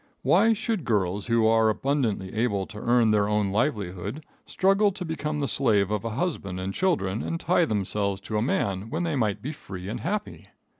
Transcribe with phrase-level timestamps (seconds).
[0.23, 5.37] Why should girls who are abundantly able to earn their own livelihood struggle to become
[5.41, 9.15] the slave of a husband and children, and tie themselves to a man when they
[9.15, 10.47] might be free and happy?